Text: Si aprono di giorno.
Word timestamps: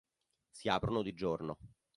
Si 0.49 0.67
aprono 0.67 1.03
di 1.03 1.13
giorno. 1.13 1.59